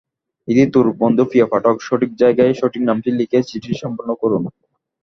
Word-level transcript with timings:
ইতি 0.47 0.63
তোর 0.73 0.85
বন্ধুপ্রিয় 1.01 1.45
পাঠক, 1.51 1.75
সঠিক 1.87 2.11
জায়গায় 2.21 2.53
সঠিক 2.53 2.81
নামটি 2.89 3.09
লিখে 3.19 3.39
চিঠিটি 3.41 3.75
সম্পূর্ণ 3.81 4.11
করুন। 4.21 4.43